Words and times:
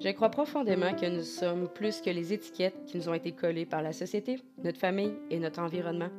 Je 0.00 0.10
crois 0.10 0.30
profondément 0.30 0.94
que 0.94 1.06
nous 1.06 1.22
sommes 1.22 1.68
plus 1.68 2.00
que 2.00 2.10
les 2.10 2.32
étiquettes 2.32 2.84
qui 2.86 2.98
nous 2.98 3.08
ont 3.08 3.14
été 3.14 3.32
collées 3.32 3.64
par 3.64 3.80
la 3.80 3.92
société, 3.92 4.40
notre 4.62 4.78
famille 4.78 5.14
et 5.30 5.38
notre 5.38 5.60
environnement. 5.60 6.10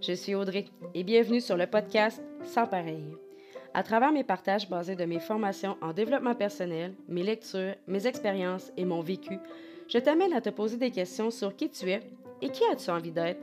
Je 0.00 0.12
suis 0.12 0.34
Audrey 0.34 0.66
et 0.94 1.04
bienvenue 1.04 1.40
sur 1.40 1.56
le 1.56 1.66
podcast 1.66 2.22
Sans 2.44 2.66
pareil. 2.66 3.04
À 3.74 3.82
travers 3.82 4.12
mes 4.12 4.24
partages 4.24 4.68
basés 4.68 4.96
de 4.96 5.04
mes 5.04 5.20
formations 5.20 5.76
en 5.82 5.92
développement 5.92 6.34
personnel, 6.34 6.94
mes 7.08 7.22
lectures, 7.22 7.74
mes 7.86 8.06
expériences 8.06 8.72
et 8.76 8.84
mon 8.84 9.00
vécu, 9.00 9.38
je 9.88 9.98
t'amène 9.98 10.32
à 10.32 10.40
te 10.40 10.50
poser 10.50 10.76
des 10.76 10.90
questions 10.90 11.30
sur 11.30 11.56
qui 11.56 11.68
tu 11.68 11.90
es 11.90 12.00
et 12.40 12.48
qui 12.48 12.62
as-tu 12.72 12.90
envie 12.90 13.12
d'être, 13.12 13.40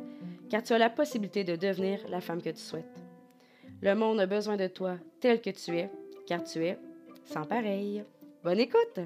car 0.49 0.63
tu 0.63 0.73
as 0.73 0.77
la 0.77 0.89
possibilité 0.89 1.43
de 1.43 1.55
devenir 1.55 1.99
la 2.09 2.21
femme 2.21 2.41
que 2.41 2.49
tu 2.49 2.61
souhaites. 2.61 3.10
Le 3.83 3.95
monde 3.95 4.19
a 4.19 4.27
besoin 4.27 4.57
de 4.57 4.67
toi 4.67 4.97
tel 5.21 5.41
que 5.41 5.49
tu 5.49 5.75
es, 5.75 5.89
car 6.27 6.43
tu 6.43 6.63
es 6.63 6.77
sans 7.33 7.45
pareil. 7.45 8.03
Bonne 8.43 8.59
écoute! 8.59 8.99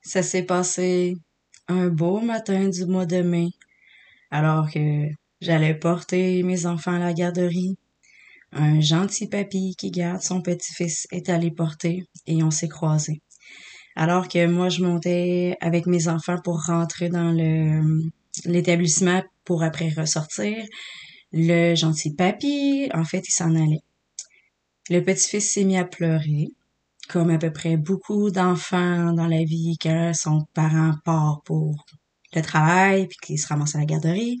Ça 0.00 0.22
s'est 0.22 0.44
passé 0.44 1.16
un 1.68 1.88
beau 1.88 2.20
matin 2.20 2.70
du 2.70 2.86
mois 2.86 3.04
de 3.04 3.20
mai, 3.20 3.48
alors 4.30 4.70
que 4.70 5.08
j'allais 5.42 5.74
porter 5.74 6.42
mes 6.44 6.64
enfants 6.64 6.94
à 6.94 6.98
la 6.98 7.12
garderie. 7.12 7.76
Un 8.52 8.80
gentil 8.80 9.28
papy 9.28 9.74
qui 9.76 9.90
garde 9.90 10.22
son 10.22 10.40
petit-fils 10.40 11.06
est 11.12 11.28
allé 11.28 11.50
porter 11.50 12.04
et 12.26 12.42
on 12.42 12.50
s'est 12.50 12.68
croisés. 12.68 13.20
Alors 13.96 14.28
que 14.28 14.46
moi, 14.46 14.70
je 14.70 14.82
montais 14.82 15.58
avec 15.60 15.84
mes 15.84 16.08
enfants 16.08 16.40
pour 16.42 16.64
rentrer 16.64 17.10
dans 17.10 17.32
l'établissement 18.46 19.22
pour 19.44 19.62
après 19.62 19.90
ressortir, 19.90 20.64
le 21.32 21.74
gentil 21.74 22.14
papy, 22.14 22.88
en 22.94 23.04
fait, 23.04 23.26
il 23.28 23.32
s'en 23.32 23.54
allait. 23.54 23.82
Le 24.90 25.00
petit-fils 25.00 25.52
s'est 25.52 25.64
mis 25.64 25.76
à 25.76 25.84
pleurer 25.84 26.48
comme 27.08 27.30
à 27.30 27.38
peu 27.38 27.50
près 27.52 27.76
beaucoup 27.76 28.30
d'enfants 28.30 29.12
dans 29.12 29.26
la 29.26 29.42
vie, 29.42 29.76
que 29.80 30.12
son 30.12 30.44
parent 30.54 30.92
part 31.04 31.40
pour 31.44 31.86
le 32.34 32.42
travail, 32.42 33.06
puis 33.08 33.16
qu'il 33.22 33.38
se 33.38 33.48
ramasse 33.48 33.74
à 33.74 33.78
la 33.78 33.86
garderie. 33.86 34.38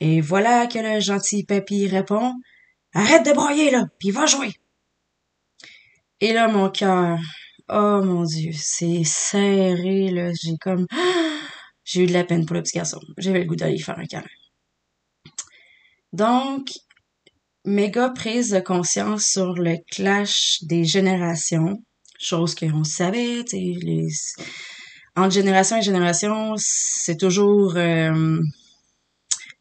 Et 0.00 0.20
voilà 0.20 0.66
que 0.66 0.78
le 0.78 1.00
gentil 1.00 1.44
papy 1.44 1.86
répond 1.86 2.34
Arrête 2.94 3.26
de 3.26 3.32
broyer, 3.32 3.70
là, 3.70 3.86
puis 3.98 4.10
va 4.10 4.26
jouer. 4.26 4.52
Et 6.20 6.32
là, 6.32 6.48
mon 6.48 6.70
cœur, 6.70 7.18
oh 7.68 8.02
mon 8.02 8.24
Dieu, 8.24 8.52
c'est 8.54 9.04
serré, 9.04 10.10
là. 10.10 10.32
J'ai 10.34 10.56
comme. 10.60 10.86
J'ai 11.84 12.04
eu 12.04 12.06
de 12.06 12.12
la 12.12 12.24
peine 12.24 12.44
pour 12.44 12.54
le 12.54 12.62
petit 12.62 12.76
garçon. 12.76 13.00
J'avais 13.16 13.40
le 13.40 13.46
goût 13.46 13.56
d'aller 13.56 13.78
faire 13.78 13.98
un 13.98 14.04
câlin. 14.04 14.26
Donc, 16.12 16.70
méga 17.64 18.10
prise 18.10 18.50
de 18.50 18.60
conscience 18.60 19.24
sur 19.24 19.52
le 19.54 19.76
clash 19.90 20.58
des 20.62 20.84
générations, 20.84 21.76
chose 22.18 22.54
qu'on 22.54 22.84
savait, 22.84 23.44
les... 23.52 24.08
entre 25.16 25.34
génération 25.34 25.76
et 25.76 25.82
génération, 25.82 26.54
c'est 26.56 27.16
toujours 27.16 27.76
euh, 27.76 28.38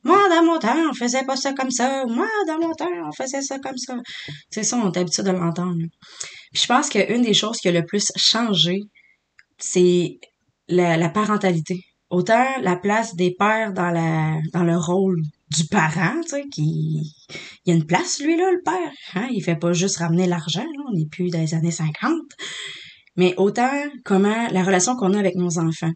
moi 0.03 0.30
dans 0.30 0.44
mon 0.45 0.58
temps 0.58 0.78
on 0.90 0.94
faisait 0.94 1.25
pas 1.25 1.36
ça 1.36 1.53
comme 1.53 1.72
ça, 1.72 2.06
moi 2.08 2.28
dans 2.48 2.59
mon 2.59 2.73
temps 2.73 2.88
on 3.06 3.12
faisait 3.12 3.42
ça 3.42 3.59
comme 3.59 3.78
ça. 3.78 3.98
C'est 4.50 4.64
ça, 4.64 4.78
on 4.78 4.92
est 4.92 4.98
habitué 4.98 5.23
de 5.23 5.31
l'entendre. 5.31 5.84
Je 6.53 6.66
pense 6.66 6.90
qu'une 6.90 7.23
des 7.23 7.34
choses 7.34 7.58
qui 7.58 7.68
a 7.68 7.72
le 7.72 7.86
plus 7.86 8.12
changé, 8.16 8.80
c'est 9.58 10.18
la, 10.70 10.98
la 10.98 11.09
parentalité. 11.09 11.81
Autant 12.09 12.45
la 12.62 12.78
place 12.78 13.16
des 13.16 13.36
pères 13.38 13.73
dans 13.73 13.90
la 13.90 14.38
dans 14.53 14.64
le 14.64 14.78
rôle 14.78 15.22
du 15.50 15.66
parent, 15.66 16.22
tu 16.23 16.30
sais, 16.30 16.44
qui 16.50 17.14
il 17.66 17.70
y 17.70 17.72
a 17.72 17.76
une 17.76 17.86
place 17.86 18.20
lui 18.20 18.36
là 18.38 18.52
le 18.52 18.62
père, 18.64 18.92
hein, 19.16 19.28
il 19.31 19.42
fait 19.42 19.56
pas 19.56 19.73
juste 19.73 19.98
ramener 19.98 20.28
l'argent, 20.28 20.66
on 20.90 20.94
n'est 20.94 21.08
plus 21.08 21.30
dans 21.30 21.40
les 21.40 21.53
années 21.53 21.72
50. 21.72 22.12
Mais 23.16 23.34
autant 23.38 23.72
comment 24.06 24.48
la 24.52 24.64
relation 24.64 24.95
qu'on 24.95 25.13
a 25.13 25.19
avec 25.19 25.36
nos 25.36 25.57
enfants. 25.57 25.91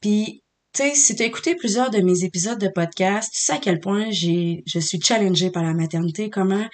Puis 0.00 0.42
tu 0.72 0.82
sais, 0.82 0.94
si 0.94 1.14
tu 1.14 1.22
as 1.22 1.26
écouté 1.26 1.54
plusieurs 1.54 1.90
de 1.90 2.00
mes 2.00 2.24
épisodes 2.24 2.58
de 2.58 2.68
podcast, 2.68 3.30
tu 3.32 3.40
sais 3.40 3.52
à 3.52 3.58
quel 3.58 3.80
point 3.80 4.10
j'ai 4.10 4.62
je 4.66 4.78
suis 4.78 5.00
challengée 5.00 5.50
par 5.50 5.62
la 5.62 5.74
maternité, 5.74 6.30
comment 6.30 6.66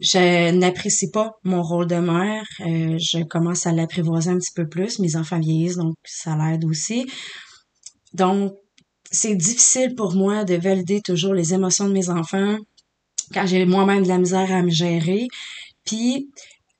je 0.00 0.50
n'apprécie 0.52 1.10
pas 1.10 1.32
mon 1.44 1.62
rôle 1.62 1.86
de 1.86 1.96
mère, 1.96 2.44
euh, 2.60 2.96
je 2.98 3.22
commence 3.24 3.66
à 3.66 3.72
l'apprivoiser 3.72 4.30
un 4.30 4.38
petit 4.38 4.52
peu 4.54 4.66
plus, 4.66 4.98
mes 4.98 5.16
enfants 5.16 5.38
vieillissent 5.38 5.76
donc 5.76 5.94
ça 6.04 6.36
l'aide 6.36 6.64
aussi. 6.64 7.06
Donc 8.14 8.52
c'est 9.12 9.34
difficile 9.34 9.94
pour 9.94 10.14
moi 10.14 10.44
de 10.44 10.54
valider 10.54 11.00
toujours 11.00 11.34
les 11.34 11.54
émotions 11.54 11.86
de 11.86 11.92
mes 11.92 12.08
enfants 12.08 12.56
quand 13.32 13.46
j'ai 13.46 13.64
moi-même 13.64 14.02
de 14.02 14.08
la 14.08 14.18
misère 14.18 14.52
à 14.52 14.62
me 14.62 14.70
gérer. 14.70 15.26
Puis, 15.84 16.28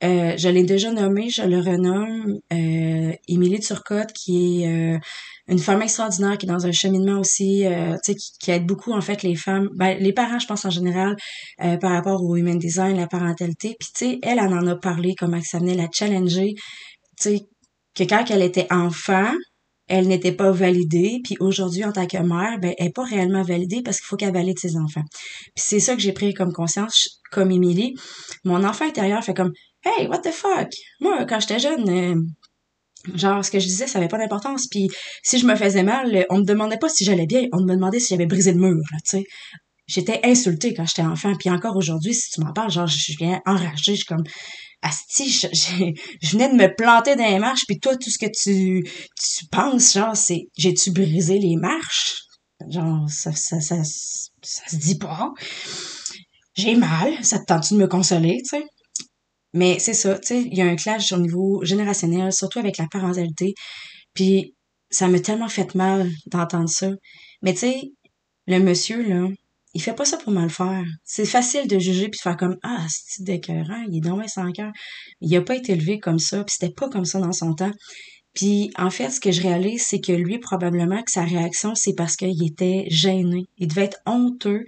euh, 0.05 0.35
je 0.37 0.49
l'ai 0.49 0.65
déjà 0.65 0.91
nommé, 0.93 1.29
je 1.31 1.43
le 1.43 1.61
renomme, 1.61 2.39
euh, 2.53 3.13
Émilie 3.29 3.61
Turcotte, 3.61 4.13
qui 4.13 4.63
est 4.63 4.69
euh, 4.69 4.99
une 5.49 5.59
femme 5.59 5.83
extraordinaire, 5.83 6.39
qui 6.39 6.47
est 6.47 6.49
dans 6.49 6.67
un 6.67 6.73
cheminement 6.73 7.21
aussi, 7.21 7.65
euh, 7.67 7.97
sais, 8.03 8.15
qui, 8.15 8.51
aide 8.51 8.67
beaucoup, 8.67 8.93
en 8.93 9.01
fait, 9.01 9.23
les 9.23 9.37
femmes, 9.37 9.69
ben, 9.75 9.97
les 9.99 10.13
parents, 10.13 10.39
je 10.39 10.47
pense, 10.47 10.65
en 10.65 10.71
général, 10.71 11.17
euh, 11.63 11.77
par 11.77 11.93
rapport 11.93 12.23
au 12.25 12.37
human 12.37 12.59
design, 12.59 12.97
la 12.97 13.07
parentalité. 13.07 13.77
Puis, 13.79 13.91
tu 13.95 14.07
sais, 14.07 14.19
elle, 14.23 14.39
elle 14.39 14.55
en 14.55 14.67
a 14.67 14.77
parlé, 14.77 15.15
comment 15.17 15.41
ça 15.43 15.59
venait 15.59 15.75
la 15.75 15.89
challenger, 15.93 16.55
tu 17.21 17.23
sais, 17.23 17.41
que 17.95 18.05
quand 18.05 18.25
elle 18.31 18.43
était 18.43 18.67
enfant, 18.73 19.33
elle 19.93 20.09
n'était 20.09 20.33
pas 20.33 20.51
validée, 20.51 21.21
puis 21.23 21.37
aujourd'hui, 21.39 21.85
en 21.85 21.93
tant 21.93 22.07
que 22.07 22.17
mère, 22.17 22.59
ben, 22.59 22.73
elle 22.79 22.87
n'est 22.87 22.93
pas 22.93 23.05
réellement 23.05 23.43
validée 23.43 23.83
parce 23.83 23.99
qu'il 23.99 24.07
faut 24.07 24.17
qu'elle 24.17 24.33
valide 24.33 24.59
ses 24.59 24.79
enfants. 24.79 25.05
Puis 25.55 25.65
c'est 25.67 25.81
ça 25.81 25.95
que 25.95 26.01
j'ai 26.01 26.13
pris 26.13 26.33
comme 26.33 26.51
conscience, 26.51 27.21
comme 27.31 27.51
Émilie. 27.51 27.93
Mon 28.47 28.65
enfant 28.65 28.87
intérieur 28.87 29.23
fait 29.23 29.35
comme 29.35 29.53
«Hey, 29.85 30.07
what 30.07 30.21
the 30.21 30.31
fuck?» 30.31 30.71
Moi, 31.01 31.27
quand 31.27 31.41
j'étais 31.41 31.59
jeune, 31.59 31.91
euh, 31.91 32.15
genre, 33.15 33.45
ce 33.45 33.51
que 33.51 33.59
je 33.59 33.67
disais, 33.67 33.87
ça 33.87 33.99
avait 33.99 34.09
pas 34.09 34.17
d'importance. 34.17 34.67
Puis 34.71 34.89
si 35.23 35.39
je 35.39 35.45
me 35.47 35.55
faisais 35.57 35.83
mal, 35.83 36.25
on 36.31 36.39
me 36.39 36.45
demandait 36.45 36.79
pas 36.79 36.89
si 36.89 37.05
j'allais 37.05 37.27
bien, 37.27 37.43
on 37.53 37.61
me 37.61 37.75
demandait 37.75 38.01
si 38.01 38.15
j'avais 38.15 38.25
brisé 38.25 38.53
le 38.53 38.61
mur, 38.61 38.83
tu 39.05 39.19
sais. 39.19 39.25
J'étais 39.87 40.21
insultée 40.25 40.73
quand 40.73 40.87
j'étais 40.87 41.03
enfant, 41.03 41.35
puis 41.39 41.51
encore 41.51 41.77
aujourd'hui, 41.77 42.15
si 42.15 42.31
tu 42.31 42.41
m'en 42.41 42.55
parles, 42.55 42.71
genre, 42.71 42.87
je 42.87 43.13
viens 43.19 43.43
enragée, 43.45 43.93
je 43.93 43.97
suis 43.97 44.05
comme 44.07 44.25
Asti, 44.83 45.31
je, 45.31 45.47
je, 45.53 46.33
venais 46.33 46.49
de 46.49 46.55
me 46.55 46.75
planter 46.75 47.15
dans 47.15 47.29
les 47.29 47.39
marches, 47.39 47.65
puis 47.67 47.79
toi, 47.79 47.97
tout 47.97 48.11
ce 48.11 48.19
que 48.19 48.31
tu, 48.31 48.83
tu 48.85 49.47
penses, 49.47 49.95
genre, 49.95 50.17
c'est 50.17 50.49
j'ai-tu 50.57 50.91
brisé 50.91 51.39
les 51.39 51.57
marches? 51.57 52.17
Genre, 52.69 53.09
ça, 53.09 53.33
ça, 53.33 53.61
ça, 53.61 53.83
ça, 53.85 54.69
se 54.69 54.77
dit 54.77 54.99
pas. 54.99 55.33
J'ai 56.55 56.75
mal, 56.75 57.25
ça 57.25 57.39
te 57.39 57.45
tente 57.45 57.73
de 57.73 57.79
me 57.79 57.87
consoler, 57.87 58.39
tu 58.43 58.57
sais? 58.57 58.65
Mais 59.55 59.79
c'est 59.79 59.95
ça, 59.95 60.19
tu 60.19 60.29
sais, 60.29 60.43
il 60.43 60.57
y 60.57 60.63
a 60.63 60.67
un 60.67 60.77
clash 60.77 61.13
au 61.13 61.19
niveau 61.19 61.65
générationnel, 61.65 62.33
surtout 62.33 62.59
avec 62.59 62.79
la 62.79 62.87
parentalité. 62.91 63.55
Puis 64.15 64.55
ça 64.91 65.09
m'a 65.09 65.21
tellement 65.21 65.49
fait 65.49 65.75
mal 65.75 66.11
d'entendre 66.27 66.69
ça. 66.69 66.91
Mais 67.43 67.53
tu 67.53 67.61
sais, 67.61 67.83
le 68.47 68.59
monsieur, 68.61 69.03
là, 69.03 69.29
il 69.75 69.83
fait 69.83 69.95
pas 69.95 70.05
ça 70.05 70.17
pour 70.19 70.33
mal 70.33 70.51
faire. 70.51 70.85
C'est 71.05 71.25
facile 71.25 71.67
de 71.67 71.79
juger 71.79 72.09
puis 72.09 72.19
de 72.19 72.23
faire 72.23 72.37
comme 72.37 72.57
ah 72.63 72.87
c'est 72.89 73.25
d'écœurant, 73.25 73.85
il 73.89 73.99
est 73.99 74.01
dans 74.01 74.27
sans 74.29 74.51
cœur. 74.53 74.73
Il 75.21 75.35
a 75.37 75.43
pas 75.43 75.57
été 75.57 75.73
élevé 75.73 75.99
comme 75.99 76.19
ça, 76.19 76.45
puis 76.45 76.57
c'était 76.59 76.75
pas 76.75 76.89
comme 76.89 77.05
ça 77.05 77.21
dans 77.21 77.33
son 77.33 77.55
temps. 77.55 77.73
Puis 78.35 78.71
en 78.79 78.91
fait, 78.91 79.11
ce 79.11 79.21
que 79.21 79.31
je 79.31 79.43
réalise, 79.43 79.85
c'est 79.87 80.01
que 80.01 80.13
lui 80.13 80.39
probablement 80.39 81.03
que 81.03 81.11
sa 81.11 81.25
réaction 81.25 81.75
c'est 81.75 81.95
parce 81.95 82.17
qu'il 82.17 82.47
était 82.47 82.85
gêné. 82.89 83.47
Il 83.59 83.69
devait 83.69 83.85
être 83.85 84.01
honteux, 84.07 84.65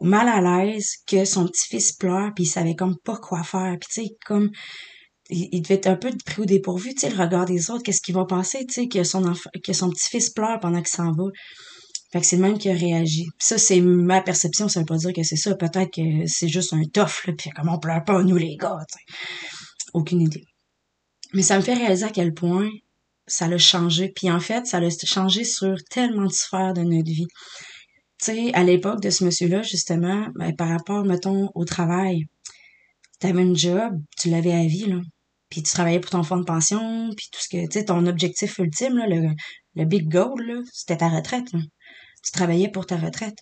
mal 0.00 0.28
à 0.28 0.40
l'aise 0.40 0.96
que 1.06 1.24
son 1.24 1.46
petit-fils 1.46 1.92
pleure 1.92 2.32
puis 2.34 2.44
il 2.44 2.48
savait 2.48 2.74
comme 2.74 2.96
pas 3.04 3.16
quoi 3.16 3.42
faire. 3.42 3.76
Puis 3.80 3.88
tu 3.90 4.02
sais 4.02 4.16
comme 4.26 4.50
il, 5.30 5.62
devait 5.62 5.74
être 5.74 5.86
un 5.86 5.96
peu 5.96 6.10
pris 6.26 6.42
au 6.42 6.44
dépourvu, 6.44 6.94
tu 6.94 7.00
sais, 7.00 7.10
le 7.10 7.20
regard 7.20 7.46
des 7.46 7.70
autres, 7.70 7.82
qu'est-ce 7.82 8.02
qu'il 8.02 8.14
va 8.14 8.24
penser, 8.26 8.66
tu 8.66 8.74
sais, 8.74 8.88
que 8.88 9.02
son 9.04 9.32
que 9.64 9.72
son 9.72 9.90
petit-fils 9.90 10.30
pleure 10.30 10.60
pendant 10.60 10.78
qu'il 10.78 10.88
s'en 10.88 11.12
va. 11.12 11.24
Fait 12.12 12.20
que 12.20 12.26
c'est 12.26 12.36
le 12.36 12.42
même 12.42 12.58
qui 12.58 12.68
a 12.68 12.74
réagi. 12.74 13.26
ça, 13.38 13.56
c'est 13.56 13.80
ma 13.80 14.20
perception, 14.20 14.68
ça 14.68 14.80
veut 14.80 14.86
pas 14.86 14.98
dire 14.98 15.14
que 15.14 15.22
c'est 15.22 15.36
ça. 15.36 15.54
Peut-être 15.54 15.90
que 15.94 16.26
c'est 16.26 16.48
juste 16.48 16.74
un 16.74 16.84
tough, 16.84 17.26
là, 17.26 17.32
pis 17.32 17.48
comme 17.50 17.70
on 17.70 17.78
pleure 17.78 18.04
pas, 18.04 18.22
nous, 18.22 18.36
les 18.36 18.56
gars. 18.56 18.76
Aucune 19.94 20.20
idée. 20.20 20.44
Mais 21.32 21.42
ça 21.42 21.56
me 21.56 21.62
fait 21.62 21.72
réaliser 21.72 22.04
à 22.04 22.10
quel 22.10 22.34
point 22.34 22.68
ça 23.26 23.48
l'a 23.48 23.56
changé. 23.56 24.10
Puis 24.14 24.30
en 24.30 24.40
fait, 24.40 24.66
ça 24.66 24.78
l'a 24.78 24.88
changé 24.90 25.44
sur 25.44 25.76
tellement 25.88 26.26
de 26.26 26.32
sphères 26.32 26.74
de 26.74 26.82
notre 26.82 27.10
vie. 27.10 27.28
Tu 28.18 28.26
sais, 28.26 28.54
à 28.54 28.62
l'époque 28.62 29.00
de 29.00 29.08
ce 29.08 29.24
monsieur-là, 29.24 29.62
justement, 29.62 30.26
ben, 30.34 30.54
par 30.54 30.68
rapport, 30.68 31.04
mettons, 31.04 31.48
au 31.54 31.64
travail, 31.64 32.26
t'avais 33.20 33.42
un 33.42 33.54
job, 33.54 33.94
tu 34.18 34.28
l'avais 34.28 34.52
à 34.52 34.66
vie, 34.66 34.86
là. 34.86 35.00
Puis 35.48 35.62
tu 35.62 35.72
travaillais 35.72 36.00
pour 36.00 36.10
ton 36.10 36.22
fonds 36.22 36.38
de 36.38 36.44
pension, 36.44 37.10
puis 37.16 37.28
tout 37.32 37.40
ce 37.40 37.48
que, 37.48 37.66
tu 37.66 37.78
sais, 37.78 37.86
ton 37.86 38.06
objectif 38.06 38.58
ultime, 38.58 38.96
là, 38.96 39.06
le, 39.06 39.30
le 39.76 39.84
big 39.84 40.08
goal, 40.08 40.40
là, 40.46 40.60
c'était 40.72 40.98
ta 40.98 41.08
retraite, 41.08 41.52
là 41.52 41.60
tu 42.22 42.32
travaillais 42.32 42.68
pour 42.68 42.86
ta 42.86 42.96
retraite. 42.96 43.38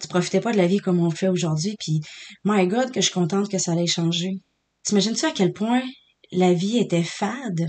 Tu 0.00 0.08
profitais 0.08 0.40
pas 0.40 0.52
de 0.52 0.58
la 0.58 0.66
vie 0.66 0.78
comme 0.78 1.00
on 1.00 1.10
fait 1.10 1.28
aujourd'hui, 1.28 1.76
puis 1.78 2.00
my 2.44 2.66
God, 2.66 2.90
que 2.90 3.00
je 3.00 3.06
suis 3.06 3.14
contente 3.14 3.50
que 3.50 3.58
ça 3.58 3.72
allait 3.72 3.86
changer. 3.86 4.40
T'imagines-tu 4.84 5.24
à 5.24 5.30
quel 5.30 5.52
point 5.52 5.82
la 6.32 6.52
vie 6.52 6.78
était 6.78 7.02
fade? 7.02 7.68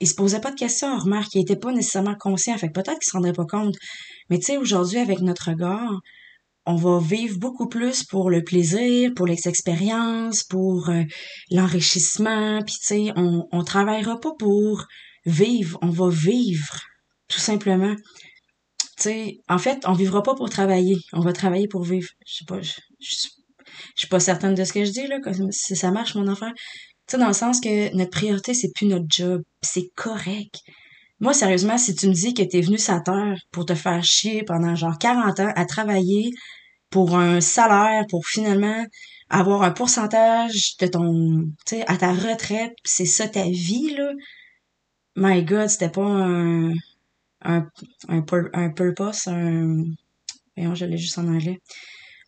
Il 0.00 0.08
se 0.08 0.14
posait 0.14 0.40
pas 0.40 0.50
de 0.50 0.56
questions, 0.56 0.98
remarque, 0.98 1.34
il 1.34 1.42
était 1.42 1.56
pas 1.56 1.72
nécessairement 1.72 2.16
conscient, 2.16 2.56
fait 2.58 2.70
peut-être 2.70 2.98
qu'il 2.98 3.10
se 3.10 3.16
rendrait 3.16 3.32
pas 3.32 3.46
compte. 3.46 3.76
Mais 4.30 4.38
tu 4.38 4.46
sais, 4.46 4.56
aujourd'hui, 4.56 4.98
avec 4.98 5.20
notre 5.20 5.50
regard, 5.50 6.00
on 6.66 6.76
va 6.76 6.98
vivre 6.98 7.38
beaucoup 7.38 7.68
plus 7.68 8.04
pour 8.04 8.30
le 8.30 8.42
plaisir, 8.42 9.12
pour 9.14 9.26
les 9.26 9.46
expériences, 9.46 10.44
pour 10.44 10.88
euh, 10.88 11.02
l'enrichissement, 11.50 12.60
puis 12.62 12.74
tu 12.74 12.86
sais, 12.86 13.12
on, 13.16 13.46
on 13.52 13.64
travaillera 13.64 14.18
pas 14.18 14.32
pour 14.38 14.86
vivre, 15.26 15.78
on 15.82 15.90
va 15.90 16.08
vivre, 16.08 16.80
tout 17.28 17.38
simplement. 17.38 17.94
Sais, 18.96 19.40
en 19.48 19.58
fait, 19.58 19.82
on 19.86 19.92
vivra 19.92 20.22
pas 20.22 20.34
pour 20.34 20.48
travailler, 20.50 20.96
on 21.12 21.20
va 21.20 21.32
travailler 21.32 21.68
pour 21.68 21.82
vivre. 21.82 22.08
Je 22.26 22.38
sais 22.38 22.44
pas, 22.46 22.60
je, 22.60 22.72
je, 23.00 23.28
suis 23.96 24.08
pas 24.08 24.20
certaine 24.20 24.54
de 24.54 24.64
ce 24.64 24.72
que 24.72 24.84
je 24.84 24.92
dis, 24.92 25.06
là, 25.06 25.18
si 25.50 25.76
ça 25.76 25.90
marche, 25.90 26.14
mon 26.14 26.28
enfant. 26.28 26.50
Tu 27.06 27.12
sais, 27.12 27.18
dans 27.18 27.28
le 27.28 27.34
sens 27.34 27.60
que 27.60 27.94
notre 27.94 28.10
priorité, 28.10 28.54
c'est 28.54 28.72
plus 28.74 28.86
notre 28.86 29.06
job, 29.08 29.42
c'est 29.62 29.88
correct. 29.94 30.60
Moi, 31.20 31.34
sérieusement, 31.34 31.78
si 31.78 31.94
tu 31.94 32.08
me 32.08 32.12
dis 32.12 32.34
que 32.34 32.42
t'es 32.42 32.60
venu 32.60 32.78
sa 32.78 33.00
terre 33.00 33.36
pour 33.50 33.66
te 33.66 33.74
faire 33.74 34.02
chier 34.04 34.42
pendant 34.42 34.74
genre 34.74 34.98
40 34.98 35.40
ans 35.40 35.52
à 35.54 35.64
travailler 35.64 36.30
pour 36.90 37.16
un 37.16 37.40
salaire, 37.40 38.04
pour 38.08 38.26
finalement 38.26 38.84
avoir 39.30 39.62
un 39.62 39.70
pourcentage 39.70 40.76
de 40.80 40.86
ton, 40.86 41.44
tu 41.66 41.76
sais, 41.76 41.84
à 41.88 41.96
ta 41.96 42.12
retraite, 42.12 42.74
c'est 42.84 43.06
ça 43.06 43.28
ta 43.28 43.44
vie, 43.44 43.94
là. 43.96 44.12
My 45.16 45.44
God, 45.44 45.68
c'était 45.68 45.90
pas 45.90 46.02
un, 46.02 46.72
un, 47.44 47.66
un, 48.08 48.24
un 48.52 48.70
purpose, 48.70 49.26
un, 49.28 49.84
voyons, 50.56 50.74
je 50.74 50.84
l'ai 50.86 50.98
juste 50.98 51.18
en 51.18 51.28
anglais. 51.28 51.58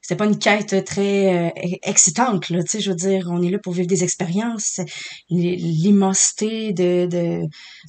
C'était 0.07 0.19
pas 0.19 0.27
une 0.27 0.39
quête 0.39 0.85
très 0.85 1.49
euh, 1.49 1.51
excitante 1.83 2.49
là 2.51 2.63
tu 2.63 2.69
sais 2.69 2.81
je 2.81 2.91
veux 2.91 2.97
dire 2.97 3.27
on 3.29 3.43
est 3.43 3.51
là 3.51 3.59
pour 3.59 3.73
vivre 3.73 3.89
des 3.89 4.05
expériences 4.05 4.81
l'immensité 5.31 6.73
de, 6.73 7.07
de 7.07 7.41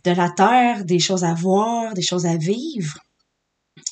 de 0.03 0.11
la 0.11 0.31
terre 0.31 0.83
des 0.83 0.97
choses 0.97 1.23
à 1.23 1.35
voir 1.35 1.93
des 1.93 2.01
choses 2.01 2.25
à 2.25 2.35
vivre. 2.37 2.97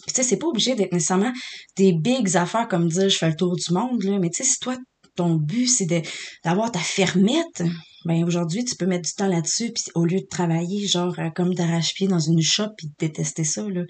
Tu 0.08 0.14
sais 0.16 0.24
c'est 0.24 0.38
pas 0.38 0.48
obligé 0.48 0.74
d'être 0.74 0.92
nécessairement 0.92 1.34
des 1.78 1.94
bigs 1.94 2.36
affaires 2.36 2.68
comme 2.68 2.88
dire 2.88 3.10
je 3.10 3.18
fais 3.18 3.30
le 3.30 3.36
tour 3.36 3.56
du 3.56 3.72
monde 3.72 4.02
là 4.02 4.18
mais 4.20 4.32
tu 4.32 4.44
sais 4.44 4.50
si 4.50 4.58
toi 4.60 4.76
ton 5.16 5.36
but 5.36 5.68
c'est 5.68 5.86
de 5.86 6.02
d'avoir 6.44 6.72
ta 6.72 6.80
fermette 6.80 7.64
ben 8.06 8.24
aujourd'hui 8.24 8.64
tu 8.64 8.76
peux 8.76 8.86
mettre 8.86 9.08
du 9.08 9.14
temps 9.14 9.28
là-dessus 9.28 9.72
puis 9.74 9.84
au 9.96 10.06
lieu 10.06 10.20
de 10.22 10.28
travailler 10.28 10.88
genre 10.88 11.18
euh, 11.18 11.30
comme 11.32 11.54
d'arrache-pied 11.54 12.08
dans 12.08 12.20
une 12.20 12.42
shop 12.42 12.70
puis 12.78 12.92
détester 13.00 13.44
ça 13.44 13.68
là. 13.68 13.82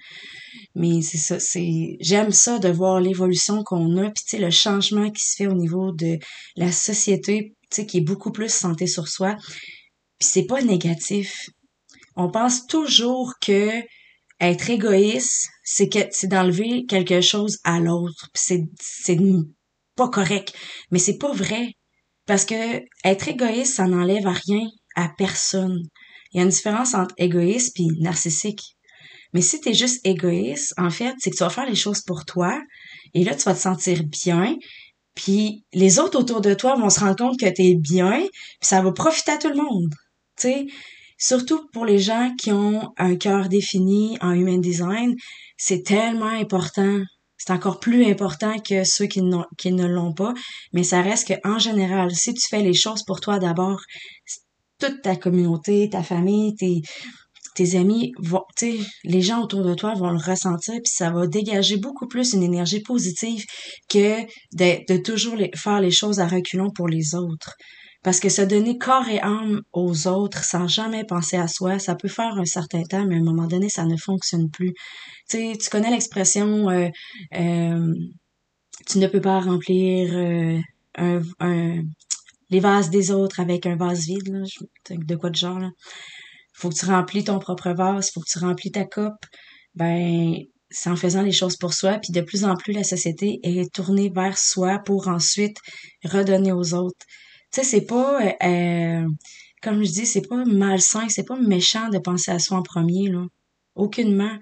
Mais 0.74 1.02
c'est 1.02 1.18
ça 1.18 1.40
c'est 1.40 1.98
j'aime 2.00 2.32
ça 2.32 2.58
de 2.60 2.70
voir 2.70 3.02
l'évolution 3.02 3.64
qu'on 3.64 3.98
a 3.98 4.10
puis 4.12 4.24
tu 4.24 4.38
sais 4.38 4.40
le 4.40 4.52
changement 4.52 5.12
qui 5.12 5.24
se 5.24 5.36
fait 5.36 5.48
au 5.48 5.54
niveau 5.54 5.92
de 5.92 6.18
la 6.56 6.72
société 6.72 7.54
tu 7.70 7.76
sais 7.76 7.86
qui 7.86 7.98
est 7.98 8.02
beaucoup 8.02 8.32
plus 8.32 8.52
santé 8.54 8.88
sur 8.88 9.08
soi 9.08 9.36
puis 10.18 10.30
c'est 10.32 10.46
pas 10.46 10.62
négatif. 10.62 11.50
On 12.16 12.32
pense 12.32 12.68
toujours 12.68 13.34
que 13.42 13.70
être 14.40 14.70
égoïste 14.70 15.50
c'est 15.64 15.90
que 15.90 16.00
c'est 16.12 16.28
d'enlever 16.28 16.86
quelque 16.86 17.20
chose 17.20 17.58
à 17.66 17.80
l'autre 17.80 18.30
c'est 18.34 18.64
c'est 18.80 19.18
pas 19.96 20.10
correct 20.10 20.54
mais 20.92 21.00
c'est 21.00 21.18
pas 21.18 21.32
vrai 21.32 21.74
parce 22.26 22.46
que 22.46 22.82
être 23.04 23.28
égoïste, 23.28 23.76
ça 23.76 23.88
n'enlève 23.88 24.28
à 24.28 24.34
rien 24.34 24.68
à 24.96 25.10
personne. 25.18 25.84
Il 26.32 26.38
y 26.38 26.40
a 26.40 26.44
une 26.44 26.50
différence 26.50 26.94
entre 26.94 27.14
égoïste 27.18 27.80
et 27.80 27.88
narcissique. 28.00 28.62
Mais 29.34 29.42
si 29.42 29.60
tu 29.60 29.70
es 29.70 29.74
juste 29.74 30.06
égoïste, 30.06 30.74
en 30.78 30.90
fait, 30.90 31.14
c'est 31.20 31.30
que 31.30 31.36
tu 31.36 31.44
vas 31.44 31.50
faire 31.50 31.68
les 31.68 31.76
choses 31.76 32.02
pour 32.02 32.26
toi 32.26 32.60
et 33.14 33.24
là, 33.24 33.36
tu 33.36 33.44
vas 33.44 33.54
te 33.54 33.60
sentir 33.60 34.04
bien. 34.04 34.56
Puis 35.14 35.64
les 35.74 36.00
autres 36.00 36.20
autour 36.20 36.42
de 36.42 36.54
toi 36.54 36.76
vont 36.76 36.90
se 36.90 37.00
rendre 37.00 37.16
compte 37.16 37.40
que 37.40 37.50
tu 37.54 37.62
es 37.64 37.76
bien, 37.76 38.20
puis 38.20 38.68
ça 38.68 38.82
va 38.82 38.92
profiter 38.92 39.32
à 39.32 39.38
tout 39.38 39.50
le 39.50 39.56
monde. 39.56 39.94
Tu 40.38 40.48
sais, 40.48 40.66
surtout 41.18 41.68
pour 41.72 41.86
les 41.86 42.00
gens 42.00 42.34
qui 42.38 42.52
ont 42.52 42.92
un 42.98 43.16
cœur 43.16 43.48
défini 43.50 44.18
en 44.22 44.32
human 44.32 44.60
design, 44.60 45.16
c'est 45.58 45.84
tellement 45.84 46.26
important 46.28 47.02
c'est 47.46 47.54
encore 47.54 47.80
plus 47.80 48.06
important 48.06 48.58
que 48.60 48.84
ceux 48.84 49.06
qui, 49.06 49.22
ne 49.22 49.86
l'ont 49.86 50.14
pas, 50.14 50.34
mais 50.74 50.84
ça 50.84 51.02
reste 51.02 51.28
que 51.28 51.48
en 51.48 51.60
général, 51.60 52.12
si 52.16 52.34
tu 52.34 52.48
fais 52.50 52.64
les 52.64 52.74
choses 52.74 53.04
pour 53.06 53.20
toi 53.22 53.38
d'abord, 53.38 53.82
toute 54.80 55.02
ta 55.04 55.16
communauté, 55.16 55.90
ta 55.92 56.02
famille, 56.02 56.56
tes, 56.56 57.78
amis 57.78 58.14
vont, 58.20 58.44
tu 58.58 58.74
les 59.04 59.22
gens 59.22 59.42
autour 59.42 59.64
de 59.64 59.76
toi 59.76 59.94
vont 59.94 60.10
le 60.10 60.18
ressentir, 60.18 60.74
puis 60.74 60.92
ça 60.92 61.12
va 61.12 61.28
dégager 61.28 61.78
beaucoup 61.78 62.08
plus 62.08 62.34
une 62.34 62.44
énergie 62.44 62.82
positive 62.82 63.44
que 63.90 64.24
de, 64.54 64.98
toujours 64.98 65.38
faire 65.56 65.82
les 65.82 65.92
choses 65.92 66.20
à 66.20 66.28
reculons 66.28 66.72
pour 66.72 66.88
les 66.88 67.14
autres. 67.14 67.54
Parce 68.06 68.20
que 68.20 68.30
se 68.30 68.44
donner 68.44 68.78
corps 68.78 69.10
et 69.10 69.20
âme 69.20 69.64
aux 69.74 70.08
autres 70.08 70.44
sans 70.44 70.68
jamais 70.68 71.06
penser 71.06 71.38
à 71.38 71.48
soi, 71.48 71.80
ça 71.80 71.96
peut 71.96 72.08
faire 72.08 72.38
un 72.38 72.46
certain 72.46 72.84
temps, 72.84 73.04
mais 73.04 73.16
à 73.16 73.18
un 73.18 73.24
moment 73.24 73.48
donné, 73.48 73.68
ça 73.68 73.84
ne 73.84 73.98
fonctionne 73.98 74.52
plus. 74.52 74.74
Tu 75.28 75.38
sais, 75.40 75.54
tu 75.60 75.72
connais 75.72 75.90
l'expression 75.90 76.70
euh, 76.70 76.88
euh, 77.34 77.94
tu 78.86 79.00
ne 79.00 79.08
peux 79.08 79.22
pas 79.22 79.40
remplir 79.40 80.14
euh, 80.14 80.60
un, 81.40 81.82
les 82.52 82.60
vases 82.60 82.92
des 82.92 83.10
autres 83.10 83.40
avec 83.40 83.66
un 83.66 83.76
vase 83.76 84.06
vide, 84.06 84.28
là, 84.28 84.44
de 84.92 85.16
quoi 85.16 85.32
de 85.32 85.36
genre. 85.36 85.58
Là. 85.58 85.72
Faut 86.54 86.70
que 86.70 86.76
tu 86.76 86.86
remplis 86.86 87.24
ton 87.24 87.40
propre 87.40 87.72
vase, 87.72 88.12
faut 88.14 88.22
que 88.22 88.30
tu 88.30 88.38
remplis 88.38 88.72
ta 88.72 88.86
coupe. 88.86 89.26
Ben, 89.74 90.36
c'est 90.70 90.92
en 90.92 90.96
faisant 90.96 91.24
les 91.24 91.32
choses 91.32 91.58
pour 91.58 91.74
soi, 91.74 91.98
puis 91.98 92.14
de 92.14 92.22
plus 92.22 92.44
en 92.46 92.56
plus 92.56 92.72
la 92.72 92.84
société 92.84 93.40
est 93.42 93.74
tournée 93.74 94.12
vers 94.14 94.38
soi 94.38 94.78
pour 94.86 95.08
ensuite 95.08 95.58
redonner 96.04 96.52
aux 96.52 96.76
autres. 96.76 97.04
Tu 97.56 97.62
sais, 97.62 97.68
c'est 97.80 97.86
pas, 97.86 98.22
euh, 98.22 98.32
euh, 98.44 99.08
comme 99.62 99.84
je 99.84 99.92
dis, 99.92 100.06
c'est 100.06 100.28
pas 100.28 100.44
malsain, 100.46 101.08
c'est 101.10 101.24
pas 101.26 101.38
méchant 101.40 101.88
de 101.90 102.00
penser 102.00 102.32
à 102.32 102.40
soi 102.40 102.58
en 102.58 102.64
premier, 102.64 103.10
là. 103.10 103.26
Aucunement. 103.76 104.38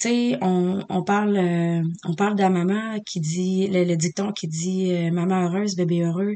Tu 0.00 0.08
sais, 0.08 0.38
on, 0.42 0.84
on 0.90 1.02
parle, 1.04 1.36
euh, 1.38 1.82
on 2.04 2.14
parle 2.14 2.34
de 2.36 2.42
la 2.42 2.50
maman 2.50 2.98
qui 3.06 3.20
dit, 3.20 3.68
le, 3.68 3.96
dicton 3.96 4.32
qui 4.32 4.46
dit 4.48 4.92
maman 5.10 5.44
heureuse, 5.46 5.76
bébé 5.76 6.02
heureux. 6.02 6.34